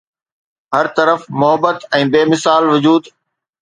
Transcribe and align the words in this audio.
هر 0.77 0.85
طرف 0.97 1.19
محبت 1.41 1.79
۽ 2.01 2.03
بي 2.17 2.21
مثال 2.35 2.63
وجود 2.75 3.03